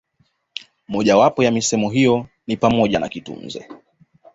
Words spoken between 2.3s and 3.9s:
ni pamoja na kitunze